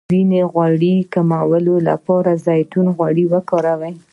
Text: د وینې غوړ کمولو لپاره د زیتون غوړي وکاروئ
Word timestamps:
د 0.07 0.11
وینې 0.11 0.41
غوړ 0.51 0.73
کمولو 1.13 1.75
لپاره 1.89 2.29
د 2.35 2.41
زیتون 2.45 2.85
غوړي 2.97 3.25
وکاروئ 3.33 3.93